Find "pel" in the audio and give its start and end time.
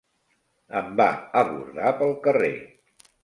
1.99-2.17